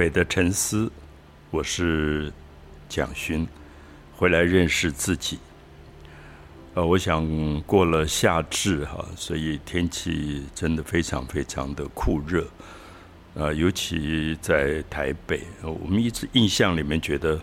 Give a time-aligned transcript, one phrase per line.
[0.00, 0.90] 美的沉思，
[1.50, 2.32] 我是
[2.88, 3.46] 蒋勋，
[4.16, 5.38] 回来认识自己。
[6.72, 12.48] 呃，我想过了夏至哈，所以天气真的非常非常的酷热。
[13.34, 17.38] 呃，尤其在台北，我们一直印象里面觉得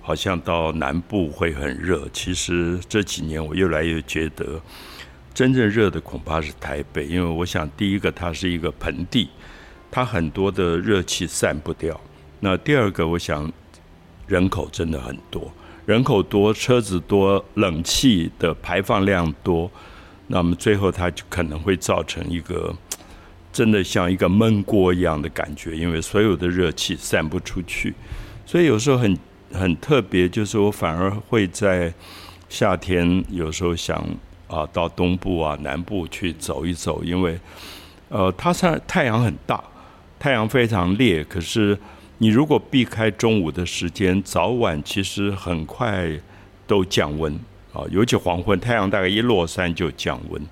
[0.00, 4.62] 好像到南部会很热，其实这几年我越来越觉得，
[5.34, 9.30] 真正热的恐怕是台北，因为我想第一个它是一个盆地。
[9.96, 11.98] 它很多的热气散不掉。
[12.40, 13.50] 那第二个，我想
[14.26, 15.50] 人口真的很多，
[15.86, 19.70] 人口多，车子多，冷气的排放量多，
[20.26, 22.76] 那么最后它就可能会造成一个
[23.50, 27.94] 真的像一个闷锅一样的感觉，因为所有的热气散不出去。
[28.44, 29.18] 所以有时候很
[29.50, 31.90] 很特别，就是我反而会在
[32.50, 33.96] 夏天有时候想
[34.46, 37.40] 啊，到东部啊、南部去走一走，因为
[38.10, 39.64] 呃，它上太阳很大。
[40.26, 41.78] 太阳非常烈，可是
[42.18, 46.10] 你如果避开中午的时间，早晚其实很快
[46.66, 47.32] 都降温
[47.72, 47.84] 啊。
[47.92, 50.42] 尤其黄昏，太阳大概一落山就降温，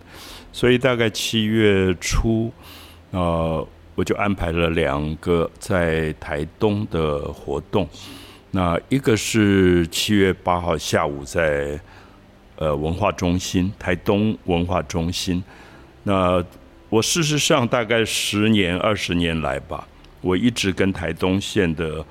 [0.53, 2.53] 所以大概七月初，
[3.11, 3.66] 呃，
[3.97, 7.88] 我就安排了两个在台东的活动。
[8.53, 11.81] 那一个是七月八号下午在
[12.55, 15.42] 呃文化中心，台东文化中心，
[16.05, 16.41] 那。
[16.95, 19.84] 我事实上大概十年、二十年来吧，
[20.20, 22.06] 我一直跟台东县的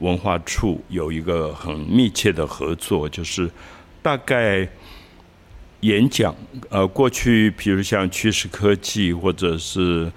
[0.00, 3.48] 文化处有一个很密切的合作，就是
[4.02, 4.68] 大概
[5.82, 6.34] 演讲。
[6.70, 10.10] 呃，过去比如像趋势科技或者是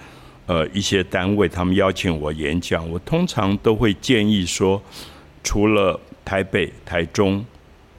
[0.48, 4.82] 呃一些单位，他们邀请我演讲，我通常都会建议说，
[5.44, 7.46] 除了台北、台中、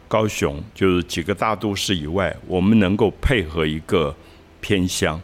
[0.08, 4.12] 高雄，就是几个大都市以外，我们能够配合一个
[4.60, 5.20] 偏乡。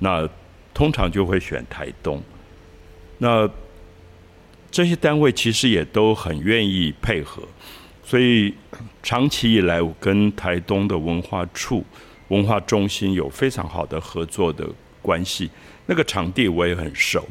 [0.00, 0.28] 那
[0.74, 2.20] 通常就会选台东，
[3.18, 3.48] 那
[4.70, 7.42] 这些单位其实也都很愿意配合，
[8.02, 8.52] 所以
[9.02, 11.84] 长期以来我跟台东的文化处、
[12.28, 14.68] 文化中心有非常好的合作的
[15.00, 15.48] 关系。
[15.86, 17.24] 那个场地我也很熟，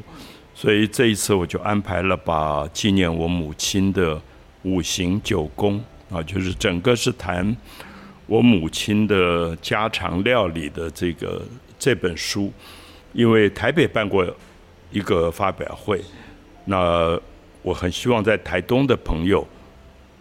[0.55, 4.21] 所以这一次我就安排了把纪念我母亲的
[4.61, 7.53] 五行九宫啊，就是整个是谈
[8.25, 11.45] 我母亲的家常料理的这个。
[11.83, 12.49] 这本书，
[13.11, 14.25] 因为台北办过
[14.89, 16.01] 一个发表会，
[16.63, 17.19] 那
[17.61, 19.45] 我很希望在台东的朋友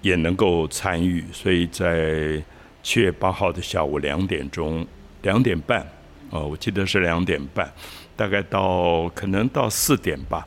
[0.01, 2.43] 也能够参与，所以在
[2.83, 4.85] 七月八号的下午两点钟、
[5.23, 5.87] 两点半，
[6.31, 7.73] 哦，我记得是两点半，
[8.17, 10.45] 大概到可能到四点吧，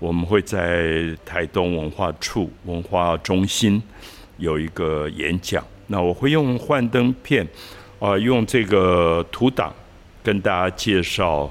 [0.00, 3.80] 我们会在台东文化处文化中心
[4.38, 5.64] 有一个演讲。
[5.86, 7.46] 那我会用幻灯片，
[8.00, 9.72] 啊，用这个图档。
[10.26, 11.48] 跟大家介绍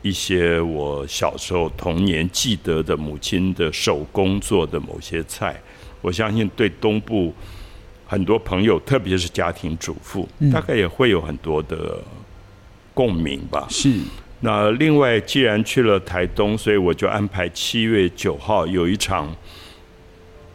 [0.00, 5.60] 一些我小时候童年记得的母亲的手工做的某些菜，
[6.00, 7.34] 我相信对东部
[8.06, 12.02] 很多朋友，特别是家庭主妇，大概也会有很多的
[12.94, 13.66] 共鸣吧。
[13.68, 13.94] 是。
[14.40, 19.30] 那另外，既然去了台东，所以我就安排七月九号有一场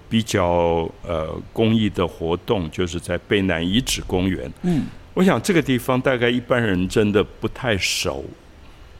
[0.10, 4.52] 比较呃公益的活动，就是在贝南遗址公园。
[4.64, 4.88] 嗯。
[5.16, 8.26] 我想这个地方大概一般人真的不太熟，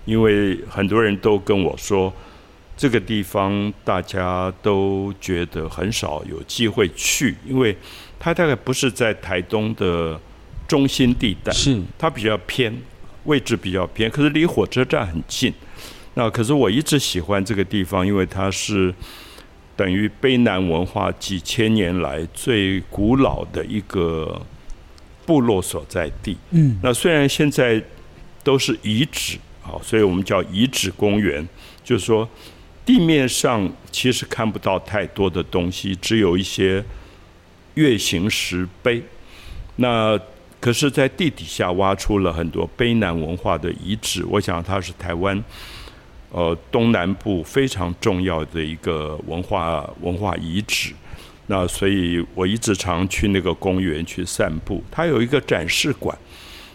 [0.06, 2.12] 因为很多人都跟我说，
[2.78, 7.76] 这个地方大家都觉得很少有机会去，因为
[8.18, 10.18] 它大概不是在台东的
[10.66, 12.74] 中心地带，是它比较偏，
[13.26, 15.54] 位置比较偏，可是离火车站很近。
[16.14, 18.96] 那可是我一直喜欢这个地方，因为它是
[19.76, 24.42] 等于卑南文化几千年来最古老的一个。
[25.26, 27.82] 部落所在地，嗯，那虽然现在
[28.44, 31.48] 都是遗址，好，所以我们叫遗址公园，
[31.84, 32.28] 就是说
[32.86, 36.84] 地面上其实看不到太多的东西，只有一些
[37.74, 39.02] 月形石碑。
[39.78, 40.20] 那
[40.60, 45.44] 可是，在地底下挖出了很多卑南文化的遗址，我想它是台湾
[46.32, 50.94] 呃东南部非常重要的一个文化文化遗址。
[51.48, 54.84] 那所以，我一直常去那个公园去散步。
[54.90, 56.18] 它有一个展示馆，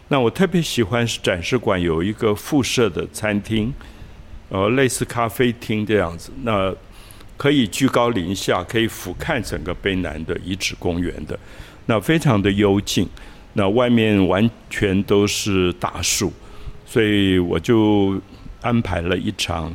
[0.06, 3.74] 那我特别喜欢展示馆有一个附设的餐厅，
[4.48, 6.30] 呃，类似咖啡厅这样子。
[6.44, 6.72] 那
[7.36, 11.36] 可以居高临下，可以俯瞰整个卑南的遗址公园的，
[11.86, 13.08] 那非常的幽静。
[13.54, 16.32] 那外面完全都是大树，
[16.86, 18.16] 所以我就
[18.60, 19.74] 安排了一场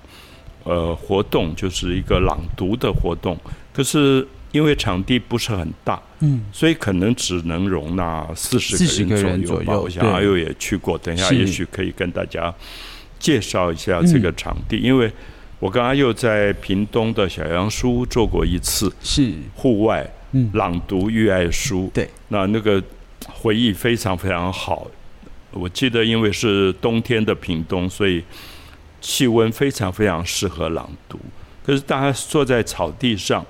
[0.63, 3.37] 呃活动，就是一个朗读的活动。
[3.73, 4.25] 可是。
[4.55, 9.81] 因为场地不是很大，嗯，所以可能只能容纳四十个人左右。
[9.81, 12.53] 我想阿佑也去过，等一下也许可以跟大家
[13.19, 14.77] 介绍一下这个场地。
[14.77, 15.11] 因为
[15.59, 22.81] 我跟阿佑在屏东的小杨书做过一次，是户外嗯朗读育爱书，对，那那个
[23.27, 24.89] 回忆非常非常好。
[25.51, 28.23] 我记得因为是冬天的屏东，所以
[29.01, 31.19] 气温非常非常适合朗读。
[31.65, 33.45] 可是大家坐在草地上，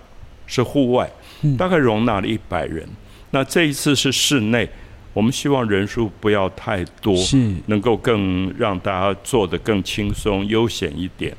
[0.47, 1.09] 是户外，
[1.42, 2.88] 嗯大概容纳了一百人。
[3.31, 4.69] 那这一次是室内，
[5.13, 11.36] 我们希望人数不要太多，是能够更让大家做得更轻松、悠闲一点。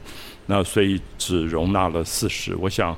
[0.47, 2.97] 那所以只容纳了四十，我想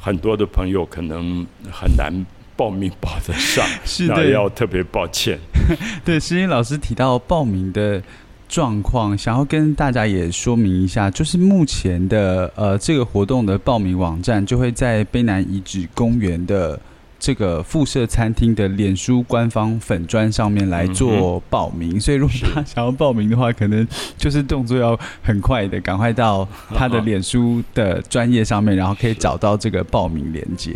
[0.00, 2.12] 很多的朋友可能很难
[2.56, 5.38] 报名报得上，那 是的要特别抱歉。
[6.04, 8.02] 对，诗音老师提到报名的
[8.50, 16.78] 状况，想要跟大家也说明一下，就是目前的呃这个活动的报名网站就会在卑南遗址公园的。
[17.20, 23.86] 这个复设餐厅的脸书官方粉砖上面来做报名，所以如果他想要报名的话，可能
[24.16, 30.74] 就是动作要很快的，赶快到他的脸书的专业上面，然后可以找到这个报名链接。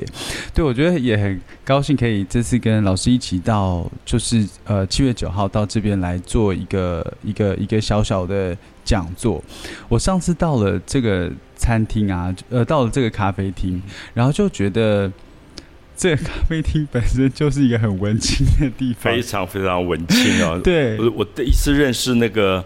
[0.53, 8.55] 对，我觉得也很高兴可以这次跟老师一起到，就是呃七月九号到这边来做一个一个一个小小的
[8.85, 9.43] 讲座。
[9.89, 13.83] 我上次到了这个餐厅啊，呃，到了这个咖啡厅，
[14.13, 15.11] 然后就觉得
[15.97, 20.59] 这个咖啡厅本身就是一个很文青的地方非，常非常文青哦！
[20.65, 22.65] 对我我第一次认识那个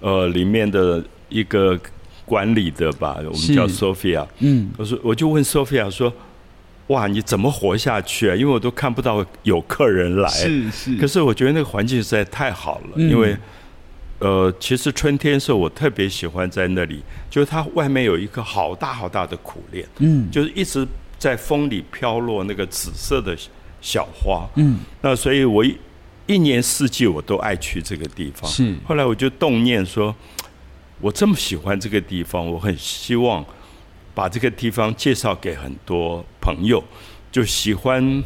[0.00, 1.78] 呃里面的一个
[2.24, 4.26] 管理的吧，我们叫 Sophia。
[4.38, 6.12] 嗯，我说我就问 Sophia 说
[6.88, 8.34] ：“哇，你怎么活下去啊？
[8.34, 13.36] 因为我都看不到有客人来。”是是，可是我觉得那个环境实在太好了，嗯因为
[14.20, 20.86] 呃，其实春天的时候我特别喜欢在那里，就是它外面有一个好大好大的苦练，嗯就是一直
[21.22, 23.36] 在风里飘落那个紫色的
[23.80, 24.44] 小花。
[24.56, 25.78] 嗯那所以我一
[26.26, 28.50] 一年四季我都爱去这个地方。
[28.50, 30.12] 是后来我就动念说，
[31.00, 33.44] 我这么喜欢这个地方，我很希望
[34.12, 36.82] 把这个地方介绍给很多朋友，
[37.30, 38.24] 就喜欢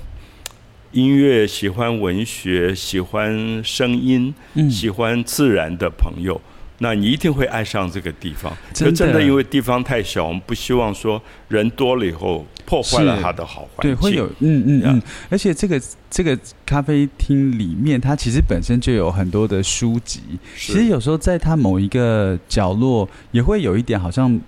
[0.92, 6.40] 音乐、喜欢文学、喜欢声音、嗯喜欢自然的朋友。
[6.78, 8.52] 那你一定会爱上这个地方。
[8.72, 13.94] 真的真的因为地方太小，我们不希望说人多了以后破坏了是它的好环境。
[13.94, 15.80] 对，会有嗯嗯嗯，而且这个
[16.10, 20.20] 这个咖啡厅里面，它其实本身就有很多的书籍。
[20.56, 24.40] 其实有时候在它某一个角落，也会有一点好像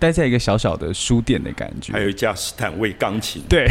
[0.00, 1.92] 待在一个小小的书店的感觉。
[1.92, 3.40] 还有一架斯坦威钢琴。
[3.48, 3.68] 对，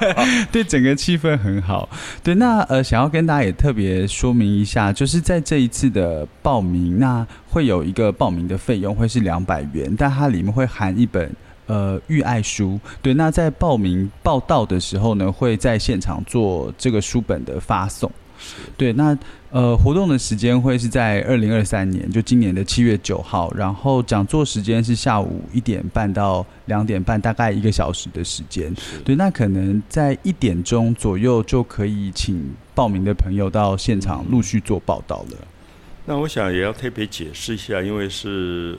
[0.52, 1.88] 对，整个气氛很好。
[2.22, 11.34] 对，那呃，想要跟大家也特别说明一下，就是在这一次的报名，那会有一个报名的费用会是两百元，但它里面会含一本。
[11.68, 18.10] 呃，育爱书，对，那在报名报道的时候呢，会在现场做这个书本的发送。
[18.76, 19.16] 对，那
[19.50, 28.72] 呃，活动的时间会是在二零二三年，就今年的七月九号，然后讲座时间是下午一点半到两点半，大概一个小时的时间。
[29.04, 35.38] 对，那可能在一点钟左右就可以请报名的朋友到现场陆续做报道了。
[36.04, 38.78] 那我想也要特别解释一下，因为是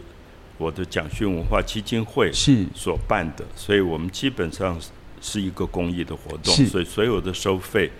[0.57, 4.79] 我的蒋勋文化基金会是所办的，所以我们基本上
[5.21, 7.91] 是一个公益的活动，所以所有的收费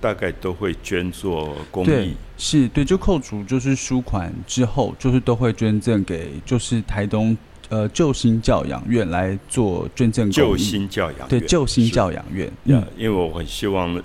[0.00, 7.36] 大概都会捐做公对益。，是对，就扣除就是书款之后，就是都会捐赠给就是台东
[7.68, 14.02] 呃救星教养院来做捐赠救星教养院对救星教养院，因为我很希望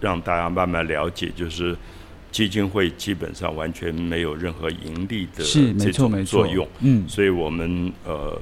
[0.00, 1.76] 让大家慢慢了解，就是
[2.32, 6.44] 基金会基本上完全没有任何盈利的是没错没错。
[6.44, 8.38] 作用，，嗯，所以我们呃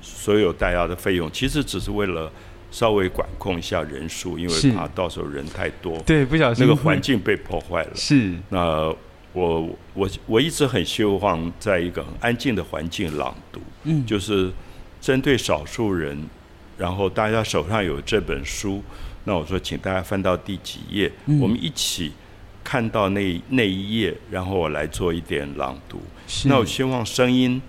[0.00, 2.30] 所有大家的费用其实只是为了
[2.70, 6.66] 稍微管控一下人数，因为怕到时候人太多，对，不小心。
[6.66, 7.90] 那个环境被破坏了。
[7.94, 8.34] 是。
[8.50, 8.94] 那
[9.32, 14.04] 我我我一直很希望在一个很安静的环境朗读，嗯。
[14.04, 14.50] 就是
[15.00, 16.18] 针对少数人，
[16.76, 18.82] 然后大家手上有这本书，
[19.24, 21.40] 那我说请大家翻到第几页，嗯。
[21.40, 22.12] 我们一起
[22.64, 26.00] 看到那那一页，然后我来做一点朗读。
[26.46, 27.62] 那我希望声音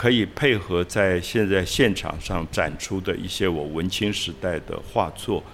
[0.00, 5.44] 可以配合在现在现场上展出的一些我文青时代的画作，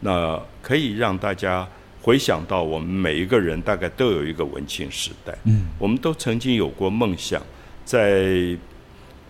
[0.00, 1.66] 那可以让大家
[2.02, 7.42] 回想到我们每一个人大概都有一个文青时代，嗯我们都曾经有过梦想，
[7.82, 8.54] 在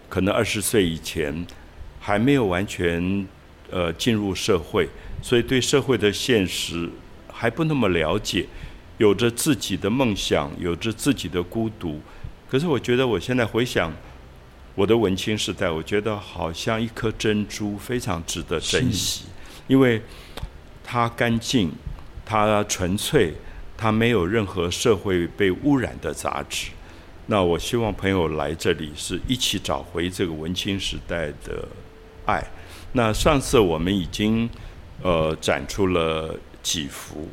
[0.09, 1.47] 可能二十岁以前
[2.01, 3.25] 还没有完全
[3.71, 4.89] 呃进入社会，
[5.23, 6.91] 所以对社会的现实
[7.33, 8.45] 还不那么了解，
[8.99, 12.01] 有着自己的梦想，有着自己的孤独。
[12.51, 13.93] 可是我觉得我现在回想
[14.75, 19.27] 我的文青时代，我觉得好像一颗珍珠，非常值得珍惜，
[19.69, 20.03] 因为
[20.83, 21.71] 它干净，
[22.25, 23.35] 它纯粹，
[23.77, 26.71] 它没有任何社会被污染的杂质。
[27.27, 31.67] 那我希望朋友来这里是一起找回这个文青时代的
[32.27, 32.45] 爱。
[32.93, 34.49] 那上次我们已经
[35.03, 37.29] 呃展出了几幅，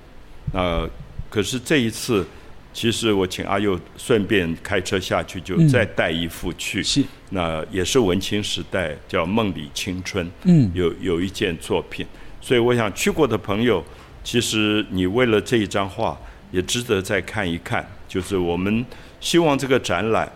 [0.54, 0.88] 那
[1.30, 2.26] 可是这一次，
[2.74, 6.82] 其实我请阿佑顺便开车下去，就再带一幅去。
[6.82, 10.26] 是，那也是文青时代，叫《梦里青春》。
[10.44, 12.06] 嗯，有有一件作品，
[12.40, 13.84] 所以我想去过的朋友，
[14.24, 16.18] 其实你为了这一张画，
[16.52, 17.86] 也值得再看一看。
[18.08, 18.86] 就是我们
[19.20, 20.32] 希望这个展览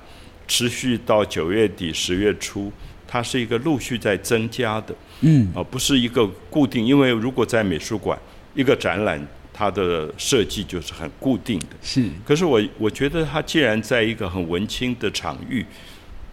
[0.48, 2.72] 持续到九月底、十月初，
[3.08, 4.94] 它是一个陆续在增加的。
[5.22, 8.20] 嗯，啊，不是一个固定，因为如果在美术馆
[8.54, 9.25] 一个展览，
[9.57, 11.67] 它的设计就是很固定的。
[11.81, 15.65] 是，可是我我觉得它既然在一个很文青的场域，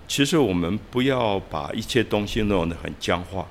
[0.09, 3.47] 其实我们不要把一切东西弄得很僵化，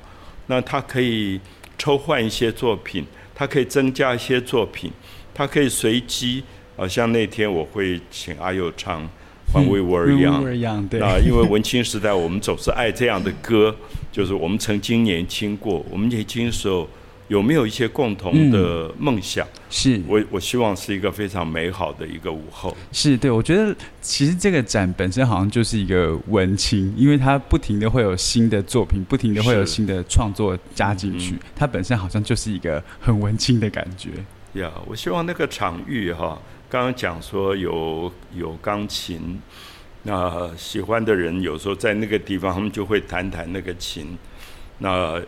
[0.48, 1.40] 那它可以
[1.78, 4.92] 抽换一些作品，它可以增加一些作品，
[5.34, 6.44] 它可以随机。
[6.78, 9.04] 啊，像那天我会请阿佑唱
[9.54, 13.76] 《When We Were Young》，啊，因为文青时代我们总是爱这样的歌，
[14.12, 16.90] 就是我们曾经年轻过，我们年轻时候
[17.32, 19.48] 有没有一些共同的梦想？
[19.70, 22.76] 是我我希望是一个非常美好的一个午后。
[22.92, 34.10] 是对，我觉得其实这个展本身好像就是一个文青，因为它不停的会有新的作品，不停的会有新的创作加进去，它本身好像就是一个很文青的感觉。
[34.60, 36.38] 呀，我希望那个场域哈。
[36.70, 39.40] 刚刚讲说有有钢琴，
[40.04, 44.18] 那喜欢的人有时候在那个地方，他们就会弹弹那个琴。
[44.80, 45.22] 那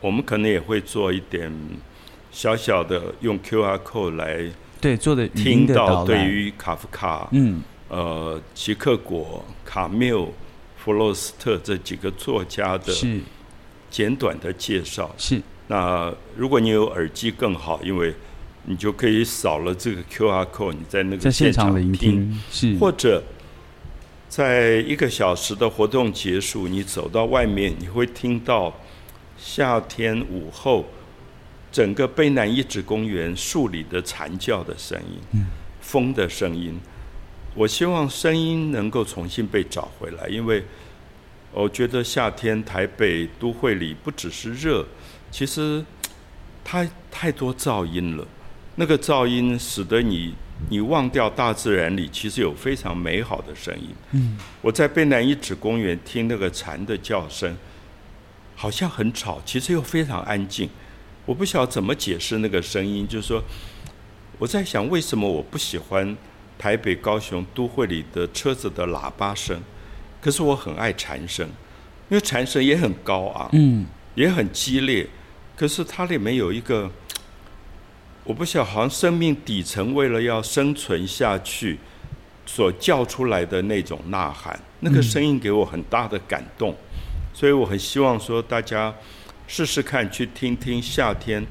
[0.00, 1.52] 我们可能也会做一点
[2.30, 4.50] 小小的用 Q R code 来
[4.80, 7.62] 对做的听到对于卡夫卡、嗯。
[7.88, 10.32] 呃齐克果、卡缪、
[10.76, 12.92] 弗洛斯特这几个作家的
[13.90, 15.14] 简短的介绍。
[15.16, 15.40] 是。
[15.68, 18.14] 那如果你有耳机更好，因为。
[18.68, 22.76] 你就可以扫了这个 Q R code，你在那个现场聆听，是。
[22.78, 23.22] 或者
[24.28, 28.76] 在一个小时的活动结束，你走到外面，你会听到
[29.38, 30.84] 夏天午后
[31.70, 34.98] 整个卑南遗址公园树里的蝉叫的声
[35.32, 35.44] 音，
[35.80, 36.78] 风的声音。
[37.54, 40.62] 我希望声音能够重新被找回来，因为
[41.52, 44.84] 我觉得夏天台北都会里不只是热，
[45.30, 45.82] 其实
[46.62, 48.26] 它太多噪音了。
[48.74, 50.34] 那个噪音使得你
[50.68, 53.88] 你忘掉大自然里其实有非常美好的声音。
[54.12, 57.56] 嗯，我在贝南遗址公园听那个蝉的叫声，
[58.56, 60.68] 好像很吵，其实又非常安静。
[61.24, 63.40] 我不晓得怎么解释那个声音，就是说，
[64.38, 66.16] 我在想为什么我不喜欢
[66.58, 69.60] 台北、高雄都会里的车子的喇叭声，
[70.20, 71.46] 可是我很爱蝉声，
[72.08, 73.86] 因为蝉声也很高昂，嗯，
[74.16, 75.06] 也很激烈，
[75.54, 76.90] 可是它里面有一个。
[78.24, 81.78] 我不晓得，好像生命底层为了要生存下去，
[82.44, 86.74] 所叫出来的那种呐喊，那个声音给我很大的感动，
[87.36, 88.94] 所以我很希望说大家
[89.46, 91.44] 试试看，去听听夏天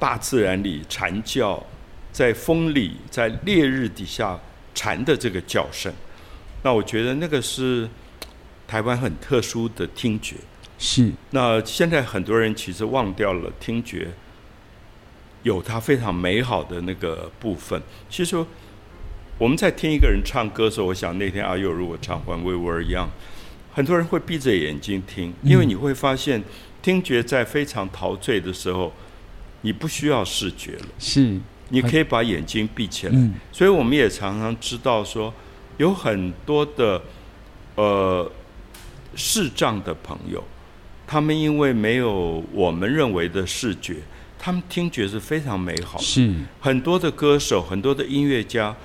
[0.00, 1.64] 大自然里蝉叫，
[2.10, 4.36] 在风里，在烈日底下
[4.74, 5.94] 蝉的这个叫声。
[6.64, 7.88] 那我觉得那个是
[8.66, 10.34] 台湾很特殊的听觉。
[10.76, 11.12] 是。
[11.30, 14.08] 那现在很多人其实忘掉了听觉。
[15.44, 17.80] 有它非常美好的那个部分。
[18.10, 18.44] 其实
[19.38, 23.06] 我们在听一个人唱歌的时候，我想那天阿佑如果唱《When We Were Young》，
[23.74, 26.42] 很多人会闭着眼睛听，因为你会发现
[26.80, 28.92] 听觉在非常陶醉的时候，
[29.62, 31.40] 你不需要视觉了，是，
[31.70, 33.30] 你可以把眼睛闭起来。
[33.50, 35.34] 所以我们也常常知道说，
[35.78, 37.02] 有很多的
[37.74, 38.30] 呃
[39.16, 40.44] 视障的朋友，
[41.04, 43.96] 他们因为没有我们认为的视觉。
[44.38, 48.76] 他们听觉是非常美好，是很多的歌手、很多的音乐家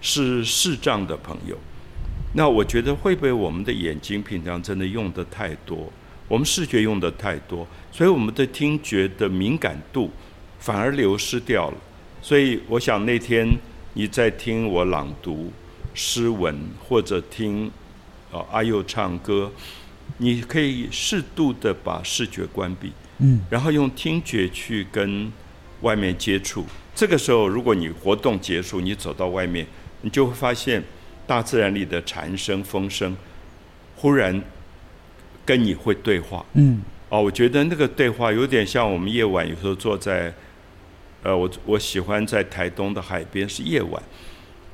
[0.00, 1.58] 是视障的朋友。
[2.34, 5.90] 那我觉得会不会我们的眼睛平常真的用的太多，
[6.28, 10.10] 我们视觉用的太多，所以我们的听觉的敏感度
[10.58, 11.76] 反而流失掉了。
[12.20, 13.48] 所以我想那天
[13.94, 15.50] 你在听我朗读
[15.94, 16.54] 诗文，
[16.86, 17.70] 或者听
[18.30, 19.50] 啊阿佑唱歌，
[20.18, 22.92] 你可以适度的把视觉关闭。
[23.18, 25.32] 嗯，然后用听觉去跟
[25.80, 26.64] 外面接触。
[26.94, 29.66] 这个时候，如果你活动结束，你走到外面，
[30.02, 30.82] 你就会发现
[31.28, 33.16] 大自然里的蝉声、风声，
[33.94, 34.42] 忽然
[35.44, 36.44] 跟你会对话。
[36.54, 40.34] 嗯，哦，我觉得那个对话有点像我们夜晚有时候坐在，
[41.22, 44.02] 呃，我我喜欢在台东的海边是夜晚，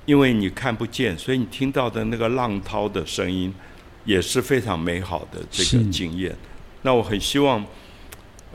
[0.06, 3.52] 因为你看不见，所以你听到的那个浪涛的声音
[4.04, 6.34] 也是非常美好的这个经验。
[6.82, 7.62] 那我很希望。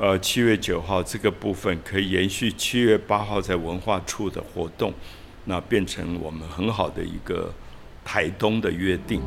[0.02, 4.94] 呃，七月九号这个部分可以延续七月八号在文化处的活动，
[5.44, 7.54] 那变成我们很好的一个
[8.12, 9.22] 海东的约定。